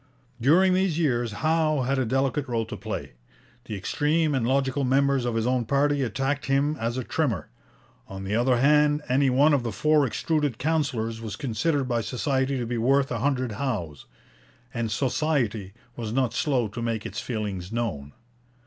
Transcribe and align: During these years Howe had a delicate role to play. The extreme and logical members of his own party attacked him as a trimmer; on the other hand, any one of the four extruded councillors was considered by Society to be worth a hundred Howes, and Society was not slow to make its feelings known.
During 0.41 0.73
these 0.73 0.97
years 0.97 1.31
Howe 1.31 1.83
had 1.83 1.99
a 1.99 2.05
delicate 2.07 2.47
role 2.47 2.65
to 2.65 2.75
play. 2.75 3.11
The 3.65 3.75
extreme 3.75 4.33
and 4.33 4.47
logical 4.47 4.83
members 4.83 5.25
of 5.25 5.35
his 5.35 5.45
own 5.45 5.65
party 5.65 6.01
attacked 6.01 6.47
him 6.47 6.75
as 6.79 6.97
a 6.97 7.03
trimmer; 7.03 7.49
on 8.07 8.23
the 8.23 8.33
other 8.33 8.57
hand, 8.57 9.03
any 9.09 9.29
one 9.29 9.53
of 9.53 9.61
the 9.61 9.71
four 9.71 10.07
extruded 10.07 10.57
councillors 10.57 11.21
was 11.21 11.35
considered 11.35 11.83
by 11.87 12.01
Society 12.01 12.57
to 12.57 12.65
be 12.65 12.79
worth 12.79 13.11
a 13.11 13.19
hundred 13.19 13.51
Howes, 13.51 14.07
and 14.73 14.89
Society 14.91 15.71
was 15.95 16.11
not 16.11 16.33
slow 16.33 16.67
to 16.69 16.81
make 16.81 17.05
its 17.05 17.21
feelings 17.21 17.71
known. 17.71 18.13